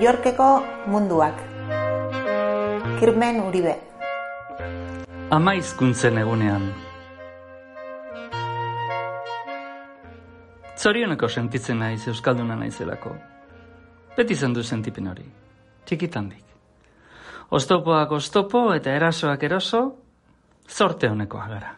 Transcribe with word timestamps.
Yorkeko 0.00 0.64
munduak. 0.86 1.36
Kirmen 3.00 3.40
Uribe. 3.44 3.74
Ama 5.30 5.52
hizkuntzen 5.58 6.16
egunean. 6.22 6.64
Zorioneko 10.80 11.28
sentitzen 11.28 11.82
naiz 11.84 12.08
euskalduna 12.08 12.56
naizelako. 12.56 13.12
Beti 14.16 14.40
zen 14.40 14.56
du 14.56 14.64
sentipen 14.64 15.12
hori. 15.12 15.28
Txikitandik. 15.84 16.44
Oztopoak 17.50 18.16
oztopo 18.22 18.70
eta 18.72 18.96
erasoak 18.96 19.44
eroso, 19.52 19.84
zorte 20.64 21.12
honekoa 21.12 21.48
gara. 21.48 21.74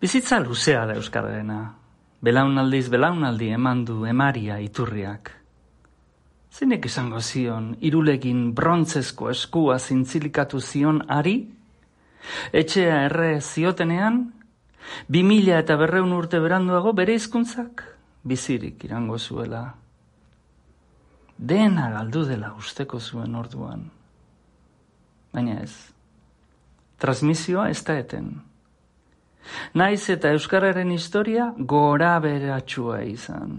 Bizitza 0.00 0.44
luzea 0.44 0.84
da 0.84 1.00
euskararena. 1.00 1.62
Belaunaldiz 2.20 2.90
belaunaldi 2.90 3.54
eman 3.56 3.86
du 3.88 4.04
emaria 4.04 4.60
iturriak. 4.60 5.38
Zeinek 6.52 6.84
izango 6.84 7.20
zion, 7.24 7.70
irulegin 7.80 8.50
brontzezko 8.52 9.30
eskua 9.32 9.78
zintzilikatu 9.78 10.60
zion 10.60 11.00
ari? 11.08 11.38
Etxea 12.52 12.98
erre 13.06 13.38
ziotenean, 13.40 14.18
bi 15.08 15.22
mila 15.24 15.62
eta 15.62 15.78
berreun 15.80 16.12
urte 16.12 16.42
beranduago 16.44 16.92
bere 16.92 17.16
hizkuntzak 17.16 17.86
bizirik 18.28 18.84
irango 18.84 19.16
zuela. 19.18 19.62
Dena 21.38 21.88
galdu 21.96 22.26
dela 22.28 22.52
usteko 22.58 23.00
zuen 23.00 23.34
orduan. 23.34 23.88
Baina 25.32 25.58
ez. 25.64 25.72
Transmisioa 27.00 27.70
ez 27.72 27.80
da 27.82 27.96
eten. 27.98 28.28
Naiz 29.74 30.04
eta 30.12 30.30
Euskararen 30.36 30.92
historia 30.92 31.48
gora 31.56 32.18
beratxua 32.22 33.00
izan. 33.08 33.56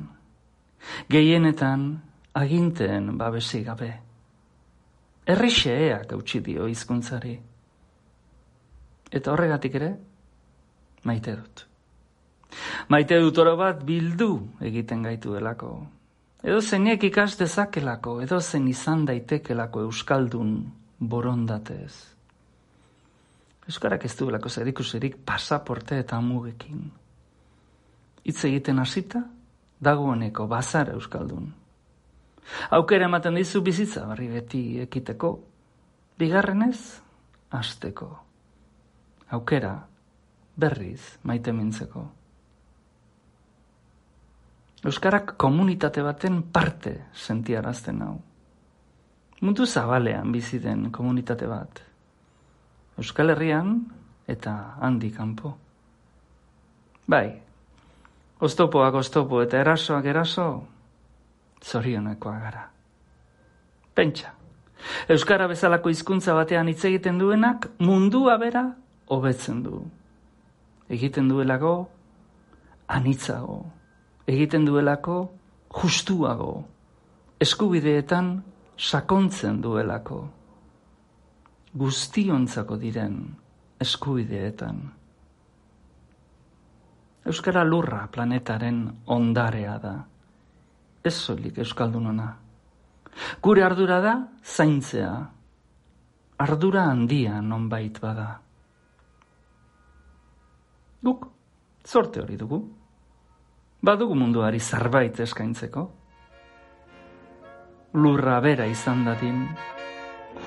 Gehienetan 1.09 1.87
aginteen 2.33 3.17
babesi 3.17 3.63
gabe. 3.63 3.91
Errixeak 5.25 6.11
hautsi 6.11 6.41
dio 6.43 6.67
hizkuntzari. 6.67 7.33
Eta 9.13 9.31
horregatik 9.31 9.75
ere, 9.79 9.91
maite 11.05 11.35
dut. 11.37 11.65
Maite 12.89 13.19
dut 13.21 13.37
oro 13.37 13.55
bat 13.57 13.83
bildu 13.85 14.31
egiten 14.61 15.03
gaitu 15.05 15.33
delako. 15.37 15.75
Edo 16.43 16.59
zeinek 16.61 17.05
ikas 17.07 17.37
dezakelako, 17.39 18.17
edo 18.25 18.41
zen 18.41 18.67
izan 18.67 19.05
daitekelako 19.07 19.85
Euskaldun 19.87 20.57
borondatez. 20.99 21.93
Euskarak 23.63 24.03
ez 24.03 24.15
duelako 24.19 24.49
zerikuserik 24.49 25.15
pasaporte 25.25 26.01
eta 26.03 26.17
amugekin. 26.19 26.83
Hitz 28.27 28.43
egiten 28.49 28.79
hasita, 28.79 29.23
dagoeneko 29.79 30.47
bazar 30.47 30.91
Euskaldun. 30.97 31.62
Aukera 32.75 33.05
ematen 33.05 33.35
dizu 33.39 33.61
bizitza 33.61 34.05
barri 34.07 34.27
beti 34.31 34.63
ekiteko, 34.83 35.31
bigarrenez, 36.19 36.79
hasteko. 37.53 38.09
Aukera, 39.33 39.73
berriz, 40.57 41.01
maite 41.23 41.53
mintzeko. 41.53 42.03
Euskarak 44.83 45.37
komunitate 45.39 46.03
baten 46.03 46.41
parte 46.53 46.93
sentiarazten 47.13 48.01
hau. 48.03 48.17
Mundu 49.41 49.65
zabalean 49.65 50.31
bizi 50.31 50.59
den 50.59 50.89
komunitate 50.91 51.47
bat. 51.47 51.81
Euskal 52.97 53.31
Herrian 53.33 53.77
eta 54.27 54.75
handi 54.81 55.09
kanpo. 55.11 55.53
Bai, 57.07 57.27
oztopoak 58.39 58.95
oztopo 58.99 59.41
eta 59.43 59.59
erasoak 59.59 60.05
eraso, 60.05 60.47
zorionekoa 61.63 62.39
gara. 62.39 62.69
Pentsa, 63.95 64.33
Euskara 65.09 65.47
bezalako 65.47 65.91
hizkuntza 65.93 66.33
batean 66.35 66.67
hitz 66.67 66.83
egiten 66.89 67.19
duenak 67.19 67.69
mundua 67.79 68.37
bera 68.37 68.65
hobetzen 69.07 69.61
du. 69.63 69.83
Egiten 70.91 71.29
duelako 71.29 71.73
anitzago, 72.87 73.61
egiten 74.27 74.65
duelako 74.67 75.17
justuago, 75.73 76.63
eskubideetan 77.41 78.33
sakontzen 78.77 79.61
duelako, 79.63 80.19
guztiontzako 81.73 82.77
diren 82.77 83.17
eskubideetan. 83.81 84.81
Euskara 87.25 87.63
lurra 87.63 88.07
planetaren 88.11 88.83
ondarea 89.15 89.77
da, 89.79 89.93
ez 91.03 91.13
soilik 91.13 91.57
euskaldunona. 91.59 92.29
Gure 93.43 93.63
ardura 93.63 93.99
da 94.01 94.13
zaintzea, 94.43 95.11
ardura 96.37 96.87
handia 96.89 97.41
nonbait 97.41 97.99
bada. 98.01 98.29
Guk, 101.03 101.27
zorte 101.85 102.23
hori 102.23 102.37
dugu. 102.39 102.61
Badugu 103.83 104.15
munduari 104.15 104.59
zarbait 104.59 105.19
eskaintzeko. 105.19 105.83
Lurra 107.93 108.39
bera 108.41 108.65
izan 108.65 109.03
dadin, 109.05 109.43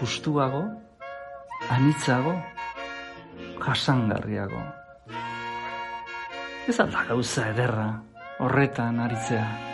justuago, 0.01 0.65
anitzago, 1.71 2.33
jasangarriago. 3.61 4.65
Ez 6.67 6.81
alda 6.81 7.05
gauza 7.13 7.47
ederra 7.53 7.87
horretan 8.43 8.99
aritzea. 9.05 9.66